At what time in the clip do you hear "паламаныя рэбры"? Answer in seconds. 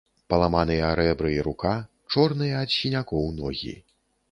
0.33-1.33